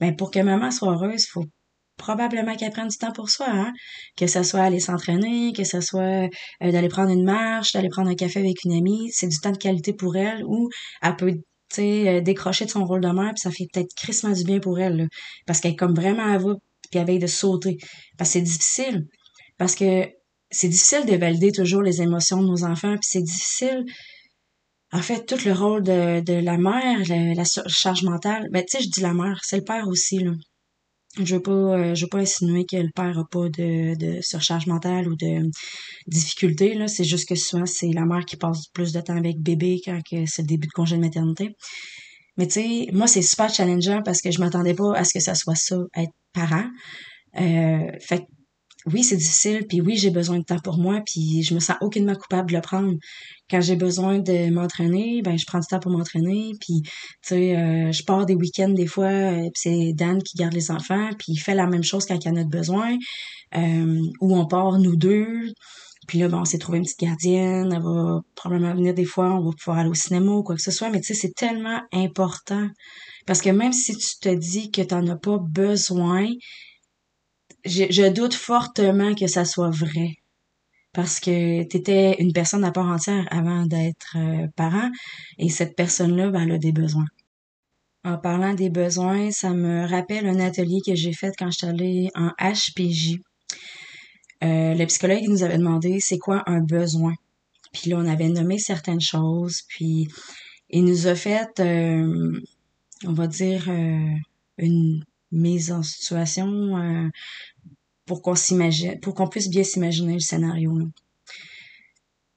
Ben, 0.00 0.14
pour 0.16 0.30
que 0.30 0.40
maman 0.40 0.70
soit 0.70 0.92
heureuse, 0.92 1.26
faut 1.26 1.46
probablement 1.96 2.56
qu'elle 2.56 2.72
prenne 2.72 2.88
du 2.88 2.96
temps 2.98 3.12
pour 3.12 3.30
soi, 3.30 3.46
hein? 3.50 3.72
Que 4.16 4.26
ce 4.28 4.42
soit 4.44 4.62
aller 4.62 4.80
s'entraîner, 4.80 5.52
que 5.52 5.64
ce 5.64 5.80
soit 5.80 6.28
d'aller 6.60 6.88
prendre 6.88 7.10
une 7.10 7.24
marche, 7.24 7.72
d'aller 7.72 7.88
prendre 7.88 8.10
un 8.10 8.16
café 8.16 8.40
avec 8.40 8.64
une 8.64 8.74
amie, 8.74 9.10
c'est 9.12 9.28
du 9.28 9.38
temps 9.38 9.52
de 9.52 9.58
qualité 9.58 9.92
pour 9.92 10.16
elle 10.16 10.44
ou 10.44 10.68
elle 11.02 11.16
peut 11.16 11.34
euh, 11.82 12.20
décrocher 12.20 12.64
de 12.64 12.70
son 12.70 12.84
rôle 12.84 13.00
de 13.00 13.08
mère, 13.08 13.32
puis 13.34 13.40
ça 13.40 13.50
fait 13.50 13.66
peut-être 13.72 13.94
crissement 13.94 14.32
du 14.32 14.44
bien 14.44 14.60
pour 14.60 14.78
elle, 14.78 15.08
parce 15.46 15.60
qu'elle 15.60 15.72
est 15.72 15.76
comme 15.76 15.94
vraiment 15.94 16.26
à 16.32 16.38
vous, 16.38 16.56
puis 16.90 17.00
elle 17.00 17.06
veille 17.06 17.18
de 17.18 17.26
sauter. 17.26 17.78
Parce 18.18 18.30
que 18.30 18.34
c'est 18.34 18.42
difficile, 18.42 19.06
parce 19.58 19.74
que 19.74 20.08
c'est 20.50 20.68
difficile 20.68 21.06
de 21.06 21.16
valider 21.16 21.52
toujours 21.52 21.82
les 21.82 22.02
émotions 22.02 22.42
de 22.42 22.46
nos 22.46 22.64
enfants, 22.64 22.94
puis 22.94 23.08
c'est 23.08 23.22
difficile, 23.22 23.84
en 24.92 25.02
fait, 25.02 25.26
tout 25.26 25.44
le 25.44 25.52
rôle 25.52 25.82
de, 25.82 26.40
la 26.40 26.58
mère, 26.58 27.00
la, 27.08 27.34
la 27.34 27.44
charge 27.44 28.04
mentale, 28.04 28.48
ben 28.52 28.64
tu 28.64 28.76
sais, 28.76 28.84
je 28.84 28.90
dis 28.90 29.00
la 29.00 29.14
mère, 29.14 29.40
c'est 29.42 29.58
le 29.58 29.64
père 29.64 29.88
aussi, 29.88 30.18
là 30.18 30.32
je 31.22 31.36
veux 31.36 31.42
pas 31.42 31.52
euh, 31.52 31.94
je 31.94 32.04
veux 32.04 32.08
pas 32.08 32.18
insinuer 32.18 32.64
que 32.64 32.76
le 32.76 32.90
père 32.94 33.18
a 33.18 33.24
pas 33.24 33.48
de, 33.48 33.96
de 33.96 34.20
surcharge 34.20 34.66
mentale 34.66 35.08
ou 35.08 35.16
de 35.16 35.48
difficulté 36.06 36.74
là. 36.74 36.88
C'est 36.88 37.04
juste 37.04 37.28
que 37.28 37.34
souvent 37.34 37.66
c'est 37.66 37.92
la 37.92 38.04
mère 38.04 38.24
qui 38.24 38.36
passe 38.36 38.66
plus 38.72 38.92
de 38.92 39.00
temps 39.00 39.16
avec 39.16 39.38
bébé 39.40 39.80
quand 39.84 40.00
c'est 40.10 40.42
le 40.42 40.46
début 40.46 40.66
de 40.66 40.72
congé 40.72 40.96
de 40.96 41.00
maternité. 41.00 41.50
Mais 42.36 42.46
tu 42.46 42.54
sais 42.54 42.86
moi 42.92 43.06
c'est 43.06 43.22
super 43.22 43.52
challengeant 43.52 44.02
parce 44.02 44.20
que 44.20 44.30
je 44.30 44.40
m'attendais 44.40 44.74
pas 44.74 44.96
à 44.96 45.04
ce 45.04 45.14
que 45.14 45.20
ça 45.20 45.34
soit 45.34 45.56
ça 45.56 45.76
être 45.96 46.12
parent. 46.32 46.66
Euh, 47.40 47.90
fait 48.00 48.24
oui, 48.92 49.02
c'est 49.02 49.16
difficile, 49.16 49.66
puis 49.66 49.80
oui, 49.80 49.96
j'ai 49.96 50.10
besoin 50.10 50.38
de 50.38 50.44
temps 50.44 50.58
pour 50.58 50.78
moi, 50.78 51.00
puis 51.06 51.42
je 51.42 51.54
me 51.54 51.60
sens 51.60 51.76
aucunement 51.80 52.14
coupable 52.14 52.50
de 52.50 52.56
le 52.56 52.60
prendre. 52.60 52.94
Quand 53.50 53.60
j'ai 53.60 53.76
besoin 53.76 54.18
de 54.18 54.50
m'entraîner, 54.50 55.22
ben 55.22 55.38
je 55.38 55.46
prends 55.46 55.58
du 55.58 55.66
temps 55.66 55.80
pour 55.80 55.90
m'entraîner, 55.90 56.52
puis 56.60 56.82
tu 56.82 56.90
sais, 57.22 57.56
euh, 57.56 57.92
je 57.92 58.02
pars 58.04 58.26
des 58.26 58.34
week-ends 58.34 58.70
des 58.70 58.86
fois, 58.86 59.06
euh, 59.06 59.48
c'est 59.54 59.92
Dan 59.94 60.22
qui 60.22 60.36
garde 60.36 60.54
les 60.54 60.70
enfants, 60.70 61.10
puis 61.18 61.32
il 61.32 61.38
fait 61.38 61.54
la 61.54 61.66
même 61.66 61.84
chose 61.84 62.04
quand 62.06 62.22
il 62.22 62.28
en 62.28 62.36
a 62.36 62.44
besoin, 62.44 62.96
euh, 63.56 64.02
ou 64.20 64.36
on 64.36 64.46
part 64.46 64.78
nous 64.78 64.96
deux, 64.96 65.52
puis 66.06 66.18
là, 66.18 66.28
ben, 66.28 66.38
on 66.40 66.44
s'est 66.44 66.58
trouvé 66.58 66.78
une 66.78 66.84
petite 66.84 67.00
gardienne, 67.00 67.72
elle 67.72 67.82
va 67.82 68.20
probablement 68.34 68.74
venir 68.74 68.94
des 68.94 69.04
fois, 69.04 69.34
on 69.34 69.44
va 69.44 69.50
pouvoir 69.58 69.78
aller 69.78 69.88
au 69.88 69.94
cinéma 69.94 70.32
ou 70.32 70.42
quoi 70.42 70.54
que 70.56 70.62
ce 70.62 70.70
soit, 70.70 70.90
mais 70.90 71.00
tu 71.00 71.14
sais, 71.14 71.14
c'est 71.14 71.34
tellement 71.34 71.80
important. 71.92 72.68
Parce 73.26 73.40
que 73.40 73.50
même 73.50 73.72
si 73.72 73.96
tu 73.96 74.18
te 74.20 74.28
dis 74.28 74.70
que 74.70 74.82
tu 74.82 74.94
n'en 74.94 75.06
as 75.08 75.16
pas 75.16 75.38
besoin, 75.38 76.26
je, 77.64 78.10
doute 78.10 78.34
fortement 78.34 79.14
que 79.14 79.26
ça 79.26 79.44
soit 79.44 79.70
vrai. 79.70 80.14
Parce 80.92 81.18
que 81.18 81.64
tu 81.64 81.76
étais 81.76 82.16
une 82.20 82.32
personne 82.32 82.64
à 82.64 82.70
part 82.70 82.86
entière 82.86 83.26
avant 83.30 83.66
d'être 83.66 84.16
euh, 84.16 84.46
parent 84.54 84.90
et 85.38 85.48
cette 85.48 85.74
personne-là, 85.74 86.30
ben, 86.30 86.42
elle 86.42 86.52
a 86.52 86.58
des 86.58 86.72
besoins. 86.72 87.06
En 88.04 88.18
parlant 88.18 88.54
des 88.54 88.70
besoins, 88.70 89.30
ça 89.30 89.50
me 89.50 89.88
rappelle 89.88 90.26
un 90.26 90.38
atelier 90.38 90.80
que 90.86 90.94
j'ai 90.94 91.12
fait 91.12 91.32
quand 91.36 91.50
j'étais 91.50 91.66
allée 91.66 92.10
en 92.14 92.30
HPJ. 92.38 93.18
Euh, 94.44 94.74
le 94.74 94.84
psychologue 94.86 95.26
nous 95.26 95.42
avait 95.42 95.58
demandé 95.58 95.98
c'est 96.00 96.18
quoi 96.18 96.42
un 96.46 96.60
besoin? 96.60 97.14
Puis 97.72 97.90
là, 97.90 97.96
on 97.98 98.06
avait 98.06 98.28
nommé 98.28 98.58
certaines 98.58 99.00
choses, 99.00 99.62
puis 99.68 100.06
il 100.70 100.84
nous 100.84 101.06
a 101.08 101.14
fait, 101.14 101.48
euh, 101.58 102.40
on 103.04 103.12
va 103.14 103.26
dire, 103.26 103.68
une 104.58 105.02
mise 105.34 105.72
en 105.72 105.82
situation 105.82 107.10
pour 108.06 108.22
qu'on 108.22 108.34
s'imagine, 108.34 108.98
pour 109.00 109.14
qu'on 109.14 109.28
puisse 109.28 109.48
bien 109.48 109.64
s'imaginer 109.64 110.14
le 110.14 110.20
scénario. 110.20 110.72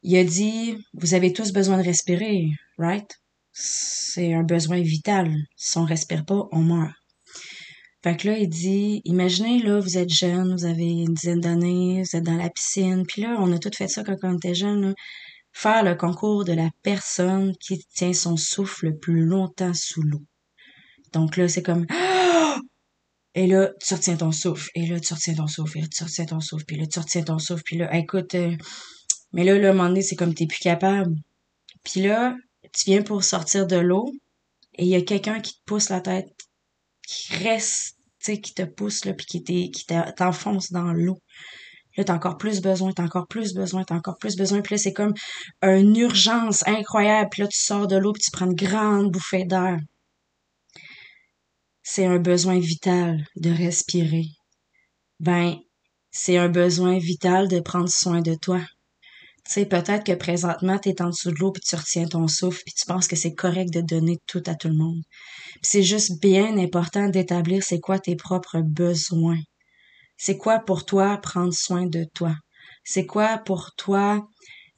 Il 0.04 0.16
a 0.18 0.24
dit, 0.24 0.78
vous 0.94 1.14
avez 1.14 1.34
tous 1.34 1.52
besoin 1.52 1.78
de 1.78 1.84
respirer, 1.84 2.50
right? 2.78 3.20
C'est 3.52 4.34
un 4.34 4.44
besoin 4.44 4.82
vital. 4.82 5.36
Si 5.56 5.78
on 5.78 5.86
respire 5.86 6.26
pas, 6.26 6.48
on 6.52 6.60
meurt. 6.60 6.94
Fait 8.04 8.16
que 8.16 8.28
là, 8.28 8.38
il 8.38 8.48
dit, 8.48 9.02
imaginez, 9.06 9.62
là, 9.62 9.80
vous 9.80 9.98
êtes 9.98 10.10
jeune, 10.10 10.54
vous 10.56 10.66
avez 10.66 10.88
une 10.88 11.14
dizaine 11.14 11.42
d'années, 11.42 12.04
vous 12.04 12.16
êtes 12.16 12.24
dans 12.24 12.38
la 12.38 12.50
piscine, 12.50 13.06
puis 13.06 13.24
là, 13.24 13.36
on 13.40 13.52
a 13.52 13.58
tout 13.58 13.72
fait 13.76 13.88
ça 13.88 14.04
quand 14.04 14.16
on 14.24 14.38
était 14.38 14.54
jeune, 14.54 14.94
faire 15.52 15.84
le 15.84 15.96
concours 15.96 16.46
de 16.46 16.54
la 16.54 16.70
personne 16.84 17.56
qui 17.58 17.80
tient 17.94 18.14
son 18.14 18.38
souffle 18.38 18.88
le 18.88 18.98
plus 18.98 19.26
longtemps 19.26 19.74
sous 19.74 20.04
l'eau. 20.04 20.22
Donc 21.12 21.36
là, 21.38 21.48
c'est 21.48 21.64
comme, 21.64 21.88
et 23.38 23.46
là, 23.46 23.70
tu 23.80 23.94
retiens 23.94 24.18
ton 24.18 24.32
souffle, 24.32 24.68
et 24.74 24.88
là, 24.88 25.00
tu 25.00 25.14
retiens 25.14 25.36
ton 25.36 25.46
souffle, 25.46 25.78
et 25.78 25.82
là, 25.82 25.88
tu 25.96 26.04
retiens 26.04 26.26
ton 26.26 26.40
souffle, 26.40 26.66
puis 26.66 26.76
là, 26.76 26.88
tu 26.88 26.98
retiens 26.98 27.22
ton 27.22 27.38
souffle, 27.38 27.62
puis 27.64 27.78
là, 27.78 27.96
écoute, 27.96 28.34
euh, 28.34 28.56
mais 29.32 29.44
là, 29.44 29.56
là, 29.60 29.68
à 29.68 29.72
un 29.72 29.74
moment 29.76 29.90
donné, 29.90 30.02
c'est 30.02 30.16
comme 30.16 30.34
t'es 30.34 30.48
plus 30.48 30.58
capable. 30.58 31.14
Puis 31.84 32.02
là, 32.02 32.36
tu 32.74 32.86
viens 32.86 33.04
pour 33.04 33.24
sortir 33.24 33.68
de 33.68 33.76
l'eau, 33.76 34.12
et 34.74 34.86
il 34.86 34.90
y 34.90 34.96
a 34.96 35.02
quelqu'un 35.04 35.40
qui 35.40 35.54
te 35.54 35.60
pousse 35.68 35.90
la 35.90 36.02
tête, 36.02 36.32
qui 37.08 37.36
reste, 37.36 38.00
qui 38.26 38.56
te 38.56 38.64
pousse, 38.64 39.06
là, 39.06 39.14
puis 39.14 39.28
qui 39.28 39.86
t'enfonce 40.18 40.72
dans 40.72 40.92
l'eau. 40.92 41.20
Là, 41.96 42.06
t'as 42.06 42.16
encore 42.16 42.38
plus 42.38 42.60
besoin, 42.60 42.92
t'as 42.92 43.04
encore 43.04 43.28
plus 43.28 43.54
besoin, 43.54 43.84
t'as 43.84 43.96
encore 43.96 44.18
plus 44.18 44.36
besoin. 44.36 44.62
Puis 44.62 44.76
là, 44.76 44.78
c'est 44.80 44.94
comme 44.94 45.14
une 45.62 45.96
urgence 45.96 46.68
incroyable. 46.68 47.30
Puis 47.32 47.44
là, 47.44 47.48
tu 47.48 47.60
sors 47.60 47.86
de 47.86 47.98
l'eau, 47.98 48.14
puis 48.14 48.24
tu 48.24 48.32
prends 48.32 48.48
une 48.48 48.56
grande 48.56 49.12
bouffée 49.12 49.46
d'air. 49.46 49.78
C'est 51.90 52.06
un 52.06 52.20
besoin 52.20 52.60
vital 52.60 53.26
de 53.38 53.50
respirer. 53.50 54.26
Ben, 55.22 55.56
c'est 56.12 56.36
un 56.36 56.50
besoin 56.50 57.00
vital 57.00 57.48
de 57.48 57.62
prendre 57.62 57.88
soin 57.88 58.20
de 58.20 58.36
toi. 58.36 58.60
Tu 59.46 59.54
sais, 59.54 59.66
peut-être 59.66 60.04
que 60.04 60.12
présentement, 60.12 60.78
tu 60.78 60.90
es 60.90 61.02
en 61.02 61.12
dessous 61.12 61.32
de 61.32 61.38
l'eau, 61.40 61.54
puis 61.54 61.64
tu 61.66 61.78
retiens 61.78 62.06
ton 62.06 62.28
souffle, 62.28 62.62
puis 62.66 62.76
tu 62.78 62.86
penses 62.86 63.08
que 63.08 63.16
c'est 63.16 63.34
correct 63.34 63.72
de 63.74 63.80
donner 63.80 64.18
tout 64.28 64.44
à 64.48 64.56
tout 64.56 64.68
le 64.68 64.76
monde. 64.76 65.02
c'est 65.62 65.82
juste 65.82 66.20
bien 66.22 66.58
important 66.58 67.08
d'établir 67.08 67.64
c'est 67.64 67.80
quoi 67.80 68.00
tes 68.00 68.18
propres 68.18 68.60
besoins. 68.60 69.40
C'est 70.18 70.38
quoi 70.38 70.60
pour 70.60 70.86
toi 70.86 71.18
prendre 71.20 71.54
soin 71.54 71.86
de 71.86 72.06
toi? 72.14 72.36
C'est 72.84 73.06
quoi 73.06 73.38
pour 73.38 73.72
toi 73.78 74.28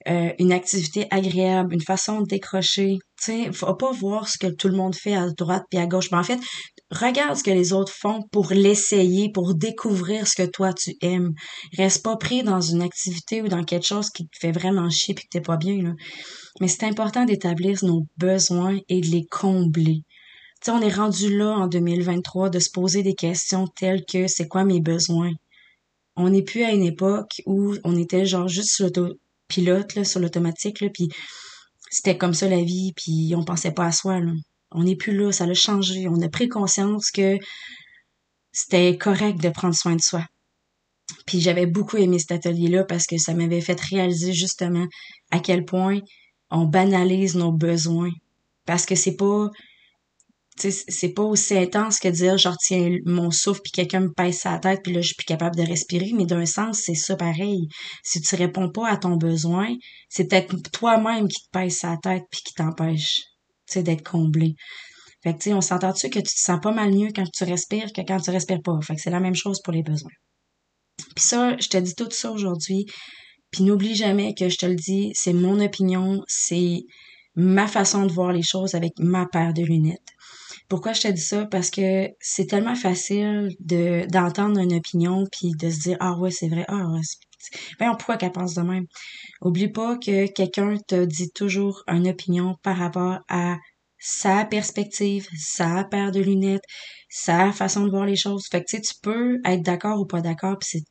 euh, 0.07 0.31
une 0.37 0.51
activité 0.53 1.07
agréable, 1.09 1.73
une 1.73 1.81
façon 1.81 2.21
de 2.21 2.27
décrocher? 2.27 2.99
Tu 3.19 3.23
sais, 3.23 3.51
faut 3.51 3.73
pas 3.73 3.91
voir 3.91 4.29
ce 4.29 4.37
que 4.37 4.47
tout 4.47 4.67
le 4.67 4.77
monde 4.77 4.95
fait 4.95 5.15
à 5.15 5.27
droite 5.31 5.63
puis 5.71 5.79
à 5.79 5.87
gauche. 5.87 6.11
Mais 6.11 6.19
en 6.19 6.23
fait, 6.23 6.39
regarde 6.91 7.37
ce 7.37 7.43
que 7.43 7.51
les 7.51 7.73
autres 7.73 7.93
font 7.93 8.21
pour 8.31 8.51
l'essayer, 8.51 9.31
pour 9.31 9.55
découvrir 9.55 10.27
ce 10.27 10.41
que 10.41 10.49
toi 10.49 10.73
tu 10.73 10.95
aimes. 11.01 11.33
Reste 11.77 12.03
pas 12.03 12.17
pris 12.17 12.43
dans 12.43 12.61
une 12.61 12.81
activité 12.81 13.41
ou 13.41 13.47
dans 13.47 13.63
quelque 13.63 13.85
chose 13.85 14.09
qui 14.09 14.27
te 14.27 14.37
fait 14.39 14.51
vraiment 14.51 14.89
chier 14.89 15.13
puis 15.13 15.25
que 15.25 15.29
t'es 15.29 15.41
pas 15.41 15.57
bien. 15.57 15.95
Mais 16.61 16.67
c'est 16.67 16.85
important 16.85 17.25
d'établir 17.25 17.77
nos 17.83 18.05
besoins 18.17 18.77
et 18.89 19.01
de 19.01 19.07
les 19.07 19.25
combler 19.25 20.03
sais, 20.61 20.71
on 20.71 20.81
est 20.81 20.93
rendu 20.93 21.35
là 21.35 21.51
en 21.51 21.67
2023 21.67 22.49
de 22.49 22.59
se 22.59 22.69
poser 22.71 23.03
des 23.03 23.15
questions 23.15 23.67
telles 23.67 24.05
que 24.05 24.27
c'est 24.27 24.47
quoi 24.47 24.65
mes 24.65 24.81
besoins? 24.81 25.31
On 26.15 26.29
n'est 26.29 26.43
plus 26.43 26.63
à 26.63 26.71
une 26.71 26.83
époque 26.83 27.41
où 27.45 27.75
on 27.83 27.97
était 27.97 28.25
genre 28.25 28.47
juste 28.47 28.75
sur 28.75 28.85
l'autopilote, 28.85 30.03
sur 30.03 30.19
l'automatique, 30.19 30.83
puis 30.93 31.09
c'était 31.89 32.17
comme 32.17 32.33
ça 32.33 32.49
la 32.49 32.61
vie, 32.63 32.93
puis 32.95 33.33
on 33.35 33.43
pensait 33.45 33.71
pas 33.71 33.85
à 33.85 33.91
soi. 33.91 34.19
On 34.71 34.83
n'est 34.83 34.95
plus 34.95 35.15
là, 35.15 35.31
ça 35.31 35.45
a 35.45 35.53
changé. 35.53 36.07
On 36.07 36.21
a 36.21 36.29
pris 36.29 36.47
conscience 36.47 37.11
que 37.11 37.37
c'était 38.51 38.97
correct 38.97 39.41
de 39.41 39.49
prendre 39.49 39.75
soin 39.75 39.95
de 39.95 40.01
soi. 40.01 40.25
Puis 41.25 41.41
j'avais 41.41 41.65
beaucoup 41.65 41.97
aimé 41.97 42.19
cet 42.19 42.31
atelier-là 42.31 42.83
parce 42.83 43.05
que 43.05 43.17
ça 43.17 43.33
m'avait 43.33 43.61
fait 43.61 43.79
réaliser 43.79 44.33
justement 44.33 44.85
à 45.31 45.39
quel 45.39 45.65
point 45.65 45.99
on 46.51 46.65
banalise 46.65 47.35
nos 47.35 47.51
besoins. 47.51 48.11
Parce 48.65 48.85
que 48.85 48.95
c'est 48.95 49.15
pas 49.15 49.49
c'est 50.61 51.13
pas 51.13 51.23
aussi 51.23 51.57
intense 51.57 51.99
que 51.99 52.09
dire 52.09 52.37
genre 52.37 52.57
tiens 52.57 52.97
mon 53.05 53.31
souffle 53.31 53.61
puis 53.63 53.71
quelqu'un 53.71 54.01
me 54.01 54.13
pèse 54.13 54.39
sa 54.39 54.59
tête 54.59 54.81
puis 54.83 54.91
là 54.91 54.99
je 54.99 55.07
suis 55.07 55.15
plus 55.15 55.23
capable 55.23 55.55
de 55.55 55.63
respirer 55.63 56.11
mais 56.13 56.25
d'un 56.25 56.45
sens 56.45 56.81
c'est 56.83 56.95
ça 56.95 57.15
pareil 57.15 57.69
si 58.03 58.19
tu 58.19 58.35
réponds 58.35 58.69
pas 58.69 58.89
à 58.89 58.97
ton 58.97 59.15
besoin 59.15 59.73
c'est 60.09 60.27
peut-être 60.27 60.69
toi-même 60.71 61.29
qui 61.29 61.41
te 61.43 61.49
pèse 61.53 61.77
sa 61.77 61.95
tête 61.95 62.23
puis 62.29 62.41
qui 62.43 62.53
t'empêche 62.53 63.28
d'être 63.77 64.03
comblé. 64.09 64.55
Fait 65.23 65.33
que 65.33 65.37
tu 65.39 65.49
sais 65.49 65.53
on 65.53 65.61
s'entend-tu 65.61 66.09
que 66.09 66.19
tu 66.19 66.33
te 66.33 66.39
sens 66.39 66.59
pas 66.61 66.71
mal 66.71 66.91
mieux 66.91 67.09
quand 67.13 67.29
tu 67.31 67.43
respires 67.43 67.91
que 67.93 68.01
quand 68.01 68.19
tu 68.19 68.31
respires 68.31 68.61
pas. 68.63 68.79
Fait 68.81 68.95
que 68.95 69.01
c'est 69.01 69.11
la 69.11 69.19
même 69.19 69.35
chose 69.35 69.61
pour 69.61 69.73
les 69.73 69.83
besoins. 69.83 70.11
Puis 71.15 71.25
ça 71.25 71.55
je 71.59 71.67
te 71.67 71.77
dis 71.77 71.95
tout 71.95 72.09
ça 72.09 72.31
aujourd'hui. 72.31 72.85
Puis 73.51 73.63
n'oublie 73.63 73.95
jamais 73.95 74.33
que 74.33 74.49
je 74.49 74.57
te 74.57 74.65
le 74.65 74.75
dis 74.75 75.11
c'est 75.13 75.33
mon 75.33 75.59
opinion 75.59 76.23
c'est 76.27 76.81
ma 77.35 77.67
façon 77.67 78.05
de 78.05 78.11
voir 78.11 78.31
les 78.31 78.41
choses 78.41 78.75
avec 78.75 78.93
ma 78.97 79.25
paire 79.25 79.53
de 79.53 79.61
lunettes. 79.63 80.09
Pourquoi 80.67 80.93
je 80.93 81.01
te 81.01 81.07
dis 81.07 81.21
ça? 81.21 81.45
Parce 81.45 81.71
que 81.71 82.09
c'est 82.19 82.45
tellement 82.45 82.75
facile 82.75 83.55
de 83.59 84.05
d'entendre 84.11 84.59
une 84.59 84.73
opinion 84.73 85.25
puis 85.31 85.51
de 85.59 85.69
se 85.69 85.79
dire 85.79 85.97
Ah 85.99 86.17
ouais, 86.17 86.31
c'est 86.31 86.47
vrai, 86.47 86.65
ah 86.67 86.87
ouais, 86.91 87.01
ben, 87.79 87.95
pourquoi 87.95 88.17
qu'elle 88.17 88.31
pense 88.31 88.55
de 88.55 88.61
même? 88.61 88.85
Oublie 89.41 89.69
pas 89.69 89.97
que 89.97 90.27
quelqu'un 90.31 90.77
te 90.87 91.05
dit 91.05 91.31
toujours 91.31 91.83
une 91.87 92.07
opinion 92.07 92.55
par 92.63 92.77
rapport 92.77 93.19
à 93.29 93.57
sa 93.99 94.45
perspective, 94.45 95.27
sa 95.37 95.83
paire 95.83 96.11
de 96.11 96.21
lunettes, 96.21 96.63
sa 97.09 97.51
façon 97.51 97.83
de 97.85 97.89
voir 97.89 98.05
les 98.05 98.15
choses. 98.15 98.47
Fait 98.49 98.61
que 98.63 98.67
tu 98.69 98.81
tu 98.81 98.93
peux 99.01 99.39
être 99.45 99.61
d'accord 99.61 99.99
ou 99.99 100.05
pas 100.05 100.21
d'accord, 100.21 100.57
puis 100.59 100.69
c'est 100.71 100.83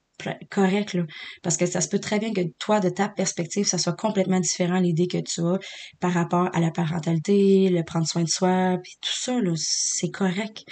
correct, 0.51 0.95
là. 0.95 1.05
Parce 1.43 1.57
que 1.57 1.67
ça 1.67 1.81
se 1.81 1.89
peut 1.89 1.99
très 2.01 2.19
bien 2.19 2.33
que 2.33 2.41
toi, 2.59 2.81
de 2.81 2.89
ta 2.89 3.09
perspective, 3.09 3.67
ça 3.67 3.79
soit 3.79 3.95
complètement 3.95 4.41
différent 4.41 4.81
l'idée 4.81 5.07
que 5.07 5.19
tu 5.19 5.41
as 5.41 5.59
par 6.01 6.13
rapport 6.13 6.49
à 6.53 6.61
la 6.61 6.71
parentalité, 6.71 7.69
le 7.71 7.83
prendre 7.85 8.07
soin 8.07 8.25
de 8.25 8.29
soi, 8.29 8.77
puis 8.83 8.95
tout 9.01 9.13
ça, 9.13 9.41
là, 9.41 9.53
c'est 9.57 10.11
correct. 10.11 10.65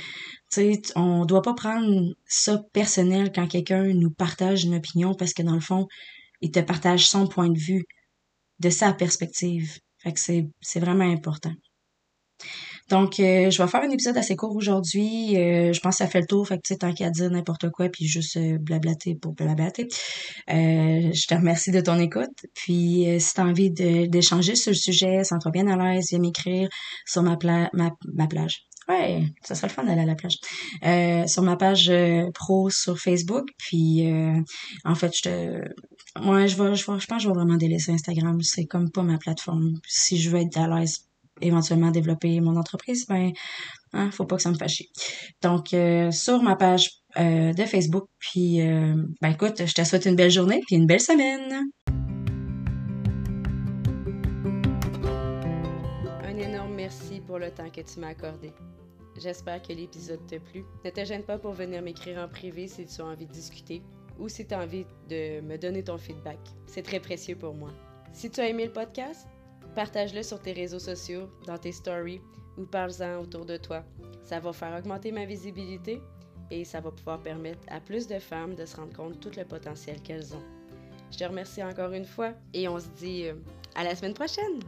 Tu 0.53 0.75
sais, 0.75 0.83
on 0.95 1.25
doit 1.25 1.43
pas 1.43 1.55
prendre 1.55 2.15
ça 2.27 2.63
personnel 2.73 3.33
quand 3.35 3.49
quelqu'un 3.49 3.85
nous 3.95 4.11
partage 4.11 4.65
une 4.65 4.77
opinion 4.77 5.15
parce 5.15 5.33
que 5.35 5.43
dans 5.43 5.55
le 5.55 5.61
fond, 5.61 5.87
il 6.41 6.51
te 6.51 6.61
partage 6.61 7.09
son 7.09 7.27
point 7.27 7.49
de 7.49 7.59
vue 7.59 7.85
de 8.61 8.71
sa 8.71 8.93
perspective. 8.93 9.79
Fait 9.99 10.13
que 10.13 10.21
c'est, 10.21 10.81
vraiment 10.81 11.11
important. 11.11 11.53
Donc, 12.89 13.19
euh, 13.19 13.51
je 13.51 13.61
vais 13.61 13.69
faire 13.69 13.83
un 13.83 13.91
épisode 13.91 14.17
assez 14.17 14.37
court 14.37 14.55
aujourd'hui. 14.55 15.37
Euh, 15.37 15.73
je 15.73 15.81
pense 15.81 15.97
que 15.97 16.05
ça 16.05 16.07
fait 16.07 16.21
le 16.21 16.27
tour. 16.27 16.47
Fait 16.47 16.57
que, 16.57 16.63
tu 16.63 16.75
sais, 16.75 16.79
tant 16.79 16.95
qu'à 16.95 17.11
dire 17.11 17.31
n'importe 17.31 17.71
quoi, 17.71 17.89
puis 17.89 18.07
juste 18.07 18.37
euh, 18.37 18.59
blablater 18.59 19.17
pour 19.17 19.33
blablater. 19.33 19.89
je 20.47 21.27
te 21.27 21.35
remercie 21.35 21.73
de 21.73 21.81
ton 21.81 21.99
écoute. 21.99 22.47
Puis, 22.55 23.07
si 23.19 23.35
tu 23.35 23.41
as 23.41 23.45
envie 23.45 23.71
d'échanger 23.71 24.55
sur 24.55 24.71
le 24.71 24.77
sujet, 24.77 25.25
sens-toi 25.25 25.51
bien 25.51 25.67
à 25.67 25.77
l'aise, 25.77 26.07
viens 26.11 26.21
m'écrire 26.21 26.69
sur 27.05 27.25
ma 27.25 27.37
plage. 27.37 28.67
Ouais, 28.89 29.25
ça 29.43 29.55
serait 29.55 29.69
le 29.69 29.73
fun 29.73 29.85
d'aller 29.85 30.03
à 30.03 30.07
la 30.07 30.15
plage. 30.15 30.39
sur 31.29 31.43
ma 31.43 31.57
page 31.57 31.93
pro 32.35 32.71
sur 32.71 32.99
Facebook. 32.99 33.49
Puis, 33.59 34.09
en 34.85 34.95
fait, 34.95 35.13
je 35.17 35.23
te... 35.23 36.21
Moi, 36.21 36.47
je, 36.47 36.57
vais, 36.57 36.75
je, 36.75 36.81
je 36.81 36.87
pense 36.87 37.05
que 37.05 37.19
je 37.19 37.29
vais 37.29 37.35
vraiment 37.35 37.57
délaisser 37.57 37.93
Instagram. 37.93 38.41
C'est 38.43 38.67
comme 38.67 38.91
pas 38.91 39.03
ma 39.03 39.19
plateforme. 39.19 39.75
Si 39.87 40.19
je 40.19 40.31
veux 40.31 40.41
être 40.41 40.57
à 40.57 40.69
l'aise 40.69 41.07
éventuellement 41.41 41.91
développer 41.91 42.41
mon 42.41 42.57
entreprise, 42.57 43.07
ben, 43.07 43.33
hein, 43.93 44.11
faut 44.11 44.25
pas 44.25 44.37
que 44.37 44.43
ça 44.43 44.51
me 44.51 44.57
fâche. 44.57 44.83
Donc, 45.43 45.75
euh, 45.75 46.11
sur 46.11 46.43
ma 46.43 46.57
page 46.57 46.91
euh, 47.19 47.53
de 47.53 47.65
Facebook, 47.65 48.09
puis, 48.19 48.61
euh, 48.61 48.95
ben 49.21 49.31
écoute, 49.31 49.67
je 49.67 49.75
te 49.75 49.85
souhaite 49.85 50.07
une 50.07 50.17
belle 50.17 50.31
journée, 50.31 50.61
puis 50.67 50.77
une 50.77 50.87
belle 50.87 51.01
semaine. 51.01 51.71
Le 57.39 57.51
temps 57.51 57.71
que 57.71 57.81
tu 57.81 58.01
m'as 58.01 58.09
accordé. 58.09 58.53
J'espère 59.17 59.63
que 59.63 59.73
l'épisode 59.73 60.27
t'a 60.27 60.39
plu. 60.39 60.65
Ne 60.85 60.91
te 60.91 61.05
gêne 61.05 61.23
pas 61.23 61.39
pour 61.39 61.53
venir 61.53 61.81
m'écrire 61.83 62.19
en 62.19 62.29
privé 62.29 62.69
si 62.69 62.87
tu 62.87 63.01
as 63.01 63.07
envie 63.07 63.27
de 63.27 63.33
discuter 63.33 63.83
ou 64.19 64.29
si 64.29 64.47
tu 64.47 64.55
as 64.55 64.61
envie 64.61 64.85
de 65.09 65.41
me 65.41 65.57
donner 65.57 65.83
ton 65.83 65.99
feedback. 65.99 66.39
C'est 66.67 66.83
très 66.83 67.01
précieux 67.01 67.37
pour 67.37 67.55
moi. 67.55 67.71
Si 68.13 68.31
tu 68.31 68.41
as 68.41 68.49
aimé 68.49 68.67
le 68.67 68.73
podcast, 68.73 69.27
Partage-le 69.77 70.23
sur 70.23 70.41
tes 70.41 70.55
réseaux 70.55 70.79
sociaux, 70.79 71.29
dans 71.47 71.59
tes 71.59 71.71
stories 71.71 72.23
ou 72.57 72.65
parle-en 72.65 73.21
autour 73.21 73.45
de 73.45 73.59
toi. 73.59 73.85
Ça 74.23 74.41
va 74.41 74.55
faire 74.55 74.75
augmenter 74.75 75.13
ma 75.13 75.27
visibilité 75.27 76.01
et 76.51 76.65
ça 76.65 76.81
va 76.81 76.91
pouvoir 76.91 77.21
permettre 77.21 77.61
à 77.69 77.79
plus 77.79 78.07
de 78.07 78.19
femmes 78.19 78.55
de 78.55 78.65
se 78.65 78.75
rendre 78.75 78.97
compte 78.97 79.13
de 79.13 79.19
tout 79.19 79.39
le 79.39 79.45
potentiel 79.45 80.01
qu'elles 80.01 80.35
ont. 80.35 80.43
Je 81.13 81.19
te 81.19 81.25
remercie 81.25 81.63
encore 81.63 81.93
une 81.93 82.07
fois 82.07 82.33
et 82.55 82.69
on 82.69 82.81
se 82.81 82.89
dit 82.97 83.27
euh, 83.27 83.35
à 83.75 83.85
la 83.85 83.95
semaine 83.95 84.15
prochaine! 84.15 84.61